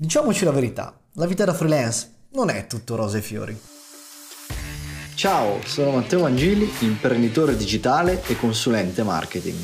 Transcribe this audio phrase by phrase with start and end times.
[0.00, 3.60] Diciamoci la verità, la vita da freelance non è tutto rose e fiori.
[5.16, 9.58] Ciao, sono Matteo Mangili, imprenditore digitale e consulente marketing.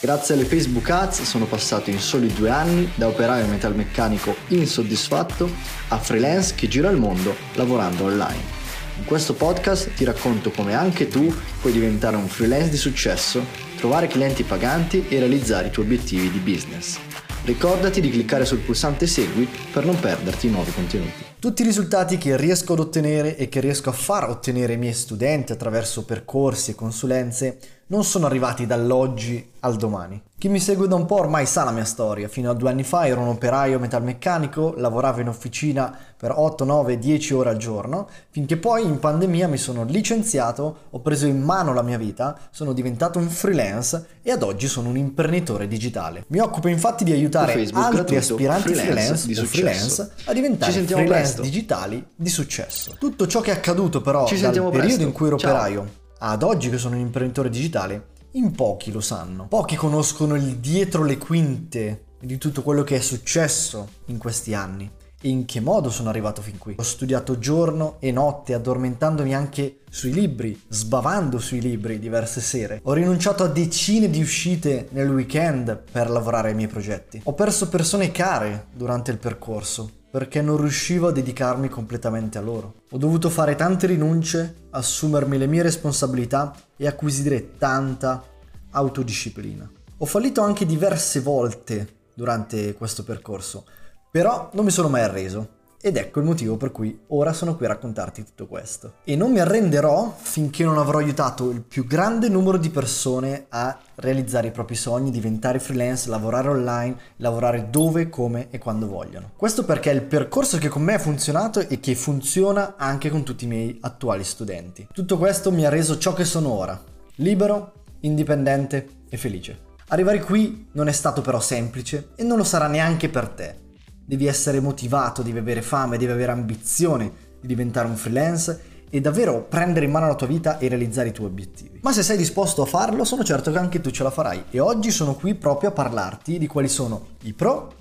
[0.00, 5.50] Grazie alle Facebook Ads sono passato in soli due anni da operaio metalmeccanico insoddisfatto
[5.88, 8.58] a freelance che gira il mondo lavorando online.
[8.96, 13.44] In questo podcast ti racconto come anche tu puoi diventare un freelance di successo,
[13.76, 17.09] trovare clienti paganti e realizzare i tuoi obiettivi di business.
[17.42, 21.24] Ricordati di cliccare sul pulsante Segui per non perderti i nuovi contenuti.
[21.38, 24.92] Tutti i risultati che riesco ad ottenere e che riesco a far ottenere ai miei
[24.92, 27.58] studenti attraverso percorsi e consulenze
[27.90, 30.20] non sono arrivati dall'oggi al domani.
[30.38, 32.28] Chi mi segue da un po' ormai sa la mia storia.
[32.28, 36.98] Fino a due anni fa ero un operaio metalmeccanico, lavoravo in officina per 8, 9,
[36.98, 41.74] 10 ore al giorno, finché poi in pandemia mi sono licenziato, ho preso in mano
[41.74, 46.24] la mia vita, sono diventato un freelance e ad oggi sono un imprenditore digitale.
[46.28, 51.42] Mi occupo infatti di aiutare altri aspiranti freelance, freelance, freelance a diventare freelance presto.
[51.42, 52.96] digitali di successo.
[52.98, 55.02] Tutto ciò che è accaduto però Ci dal periodo presto.
[55.02, 55.50] in cui ero Ciao.
[55.50, 59.46] operaio ad oggi che sono un imprenditore digitale, in pochi lo sanno.
[59.48, 64.90] Pochi conoscono il dietro le quinte di tutto quello che è successo in questi anni
[65.22, 66.74] e in che modo sono arrivato fin qui.
[66.78, 72.80] Ho studiato giorno e notte, addormentandomi anche sui libri, sbavando sui libri diverse sere.
[72.84, 77.20] Ho rinunciato a decine di uscite nel weekend per lavorare ai miei progetti.
[77.24, 82.82] Ho perso persone care durante il percorso perché non riuscivo a dedicarmi completamente a loro.
[82.90, 88.22] Ho dovuto fare tante rinunce, assumermi le mie responsabilità e acquisire tanta
[88.70, 89.70] autodisciplina.
[89.98, 93.64] Ho fallito anche diverse volte durante questo percorso,
[94.10, 97.64] però non mi sono mai arreso ed ecco il motivo per cui ora sono qui
[97.64, 98.94] a raccontarti tutto questo.
[99.04, 103.78] E non mi arrenderò finché non avrò aiutato il più grande numero di persone a
[103.94, 109.30] realizzare i propri sogni, diventare freelance, lavorare online, lavorare dove, come e quando vogliono.
[109.36, 113.22] Questo perché è il percorso che con me ha funzionato e che funziona anche con
[113.22, 114.86] tutti i miei attuali studenti.
[114.92, 116.78] Tutto questo mi ha reso ciò che sono ora,
[117.16, 119.68] libero, indipendente e felice.
[119.88, 123.68] Arrivare qui non è stato però semplice e non lo sarà neanche per te
[124.10, 128.60] devi essere motivato, devi avere fame, devi avere ambizione di diventare un freelance
[128.90, 131.78] e davvero prendere in mano la tua vita e realizzare i tuoi obiettivi.
[131.82, 134.46] Ma se sei disposto a farlo, sono certo che anche tu ce la farai.
[134.50, 137.72] E oggi sono qui proprio a parlarti di quali sono i pro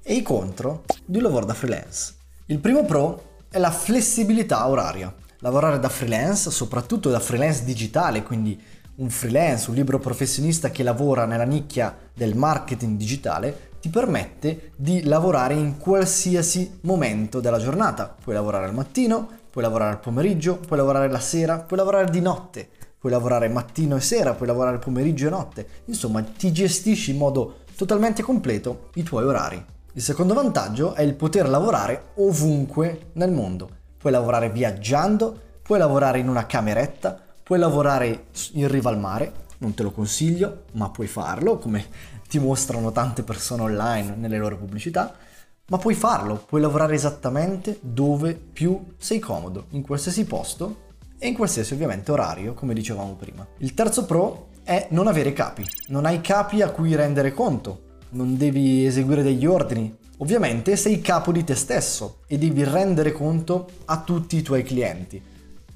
[0.00, 2.14] e i contro di un lavoro da freelance.
[2.46, 5.12] Il primo pro è la flessibilità oraria.
[5.38, 8.56] Lavorare da freelance, soprattutto da freelance digitale, quindi
[8.96, 15.02] un freelance, un libero professionista che lavora nella nicchia del marketing digitale, ti permette di
[15.04, 18.16] lavorare in qualsiasi momento della giornata.
[18.18, 22.22] Puoi lavorare al mattino, puoi lavorare al pomeriggio, puoi lavorare la sera, puoi lavorare di
[22.22, 22.66] notte,
[22.98, 25.68] puoi lavorare mattino e sera, puoi lavorare pomeriggio e notte.
[25.84, 29.62] Insomma, ti gestisci in modo totalmente completo i tuoi orari.
[29.92, 33.68] Il secondo vantaggio è il poter lavorare ovunque nel mondo.
[33.98, 39.30] Puoi lavorare viaggiando, puoi lavorare in una cameretta, puoi lavorare in riva al mare,
[39.64, 41.86] non te lo consiglio, ma puoi farlo, come
[42.28, 45.16] ti mostrano tante persone online nelle loro pubblicità,
[45.66, 50.82] ma puoi farlo, puoi lavorare esattamente dove più sei comodo, in qualsiasi posto
[51.18, 53.46] e in qualsiasi ovviamente orario, come dicevamo prima.
[53.58, 58.36] Il terzo pro è non avere capi, non hai capi a cui rendere conto, non
[58.36, 59.96] devi eseguire degli ordini.
[60.18, 65.20] Ovviamente sei capo di te stesso e devi rendere conto a tutti i tuoi clienti,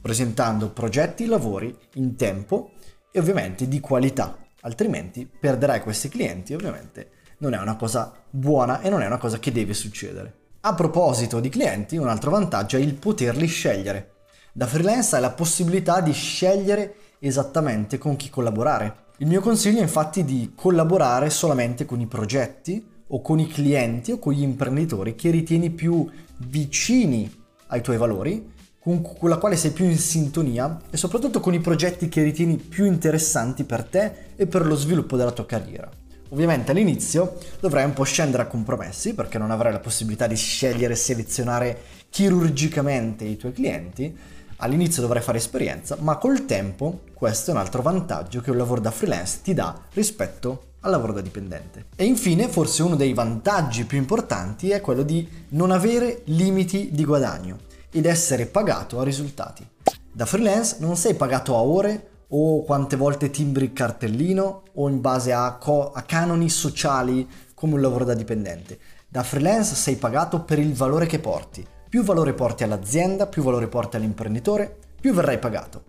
[0.00, 2.70] presentando progetti e lavori in tempo
[3.10, 8.88] e ovviamente di qualità, altrimenti perderai questi clienti ovviamente non è una cosa buona e
[8.88, 10.34] non è una cosa che deve succedere.
[10.60, 14.14] A proposito di clienti, un altro vantaggio è il poterli scegliere.
[14.52, 19.06] Da freelance hai la possibilità di scegliere esattamente con chi collaborare.
[19.18, 24.12] Il mio consiglio è infatti di collaborare solamente con i progetti o con i clienti
[24.12, 26.08] o con gli imprenditori che ritieni più
[26.38, 27.32] vicini
[27.68, 32.08] ai tuoi valori con la quale sei più in sintonia e soprattutto con i progetti
[32.08, 35.90] che ritieni più interessanti per te e per lo sviluppo della tua carriera.
[36.30, 40.92] Ovviamente all'inizio dovrai un po' scendere a compromessi perché non avrai la possibilità di scegliere
[40.92, 41.78] e selezionare
[42.10, 44.16] chirurgicamente i tuoi clienti.
[44.60, 48.80] All'inizio dovrai fare esperienza, ma col tempo questo è un altro vantaggio che un lavoro
[48.80, 51.86] da freelance ti dà rispetto al lavoro da dipendente.
[51.96, 57.04] E infine, forse uno dei vantaggi più importanti è quello di non avere limiti di
[57.04, 59.66] guadagno ed essere pagato a risultati.
[60.12, 65.00] Da freelance non sei pagato a ore o quante volte timbri il cartellino o in
[65.00, 68.78] base a, co- a canoni sociali come un lavoro da dipendente.
[69.08, 71.66] Da freelance sei pagato per il valore che porti.
[71.88, 75.84] Più valore porti all'azienda, più valore porti all'imprenditore, più verrai pagato.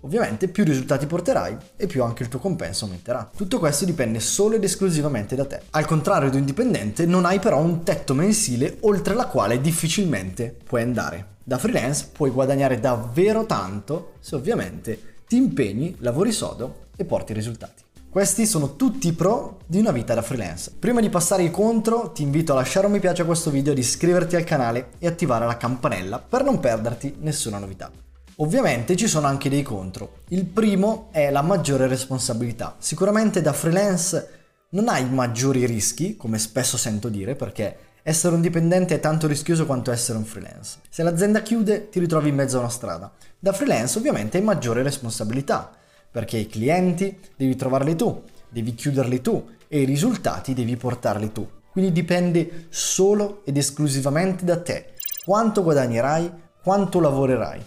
[0.00, 3.30] Ovviamente più risultati porterai e più anche il tuo compenso aumenterà.
[3.36, 5.60] Tutto questo dipende solo ed esclusivamente da te.
[5.70, 10.56] Al contrario di un dipendente non hai però un tetto mensile oltre la quale difficilmente
[10.64, 11.36] puoi andare.
[11.44, 17.82] Da freelance puoi guadagnare davvero tanto se ovviamente ti impegni, lavori sodo e porti risultati.
[18.10, 20.72] Questi sono tutti i pro di una vita da freelance.
[20.76, 23.72] Prima di passare ai contro, ti invito a lasciare un mi piace a questo video,
[23.72, 28.09] di iscriverti al canale e attivare la campanella per non perderti nessuna novità.
[28.42, 30.20] Ovviamente ci sono anche dei contro.
[30.28, 32.74] Il primo è la maggiore responsabilità.
[32.78, 34.28] Sicuramente da freelance
[34.70, 39.66] non hai maggiori rischi, come spesso sento dire, perché essere un dipendente è tanto rischioso
[39.66, 40.78] quanto essere un freelance.
[40.88, 43.12] Se l'azienda chiude ti ritrovi in mezzo a una strada.
[43.38, 45.70] Da freelance ovviamente hai maggiore responsabilità,
[46.10, 51.46] perché i clienti devi trovarli tu, devi chiuderli tu e i risultati devi portarli tu.
[51.70, 54.94] Quindi dipende solo ed esclusivamente da te
[55.26, 56.32] quanto guadagnerai,
[56.62, 57.64] quanto lavorerai.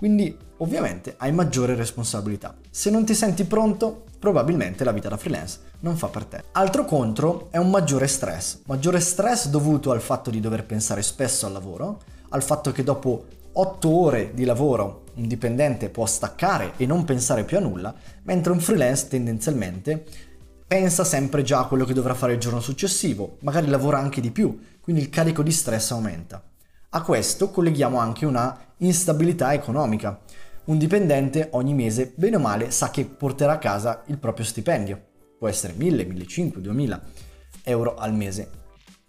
[0.00, 2.56] Quindi ovviamente hai maggiore responsabilità.
[2.70, 6.44] Se non ti senti pronto, probabilmente la vita da freelance non fa per te.
[6.52, 8.60] Altro contro è un maggiore stress.
[8.64, 12.00] Maggiore stress dovuto al fatto di dover pensare spesso al lavoro,
[12.30, 17.44] al fatto che dopo 8 ore di lavoro un dipendente può staccare e non pensare
[17.44, 20.02] più a nulla, mentre un freelance tendenzialmente
[20.66, 24.30] pensa sempre già a quello che dovrà fare il giorno successivo, magari lavora anche di
[24.30, 26.42] più, quindi il carico di stress aumenta.
[26.92, 30.18] A questo colleghiamo anche una instabilità economica.
[30.64, 35.00] Un dipendente ogni mese, bene o male, sa che porterà a casa il proprio stipendio.
[35.38, 37.02] Può essere 1000, 1500, 2000
[37.62, 38.50] euro al mese.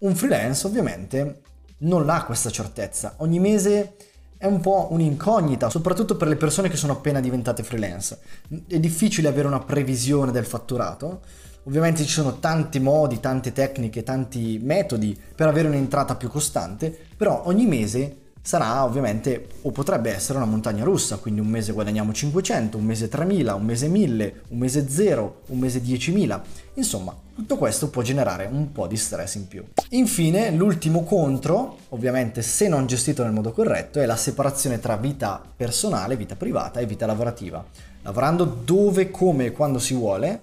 [0.01, 1.41] Un freelance ovviamente
[1.79, 3.15] non ha questa certezza.
[3.17, 3.95] Ogni mese
[4.37, 8.19] è un po' un'incognita, soprattutto per le persone che sono appena diventate freelance.
[8.67, 11.21] È difficile avere una previsione del fatturato
[11.63, 17.43] Ovviamente ci sono tanti modi, tante tecniche, tanti metodi per avere un'entrata più costante, però
[17.45, 22.77] ogni mese sarà ovviamente o potrebbe essere una montagna russa, quindi un mese guadagniamo 500,
[22.77, 26.41] un mese 3000, un mese 1000, un mese 0, un mese 10.000.
[26.73, 29.63] Insomma, tutto questo può generare un po' di stress in più.
[29.89, 35.39] Infine, l'ultimo contro, ovviamente se non gestito nel modo corretto, è la separazione tra vita
[35.55, 37.63] personale, vita privata e vita lavorativa.
[38.01, 40.41] Lavorando dove, come e quando si vuole,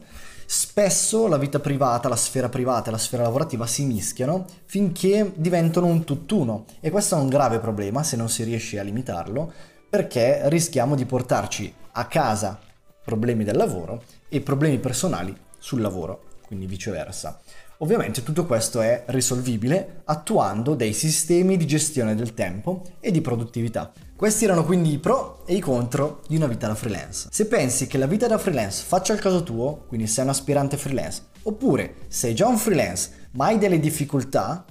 [0.51, 5.85] spesso la vita privata, la sfera privata e la sfera lavorativa si mischiano finché diventano
[5.85, 9.53] un tutt'uno e questo è un grave problema se non si riesce a limitarlo
[9.91, 12.59] perché rischiamo di portarci a casa
[13.05, 17.39] problemi del lavoro e problemi personali sul lavoro, quindi viceversa.
[17.81, 23.93] Ovviamente tutto questo è risolvibile attuando dei sistemi di gestione del tempo e di produttività.
[24.19, 27.29] Questi erano quindi i pro e i contro di una vita da freelance.
[27.31, 30.77] Se pensi che la vita da freelance faccia il caso tuo, quindi sei un aspirante
[30.77, 34.65] freelance, oppure sei già un freelance ma hai delle difficoltà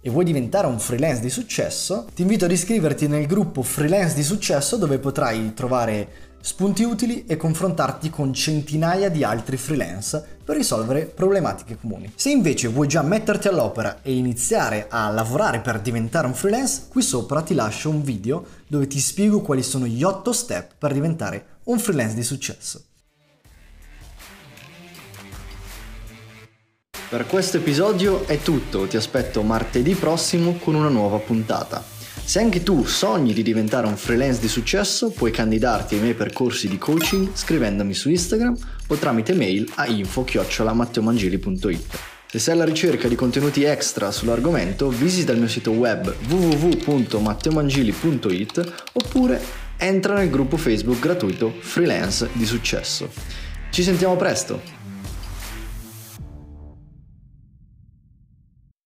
[0.00, 4.24] e vuoi diventare un freelance di successo, ti invito ad iscriverti nel gruppo Freelance di
[4.24, 6.08] Successo dove potrai trovare
[6.40, 12.12] spunti utili e confrontarti con centinaia di altri freelance per risolvere problematiche comuni.
[12.14, 17.02] Se invece vuoi già metterti all'opera e iniziare a lavorare per diventare un freelance, qui
[17.02, 21.58] sopra ti lascio un video dove ti spiego quali sono gli 8 step per diventare
[21.64, 22.84] un freelance di successo.
[27.08, 31.99] Per questo episodio è tutto, ti aspetto martedì prossimo con una nuova puntata.
[32.30, 36.68] Se anche tu sogni di diventare un freelance di successo, puoi candidarti ai miei percorsi
[36.68, 38.56] di coaching scrivendomi su Instagram
[38.86, 41.98] o tramite mail a info-matteomangili.it.
[42.28, 49.42] Se sei alla ricerca di contenuti extra sull'argomento, visita il mio sito web www.matteomangili.it oppure
[49.76, 53.10] entra nel gruppo Facebook gratuito Freelance di Successo.
[53.70, 54.79] Ci sentiamo presto!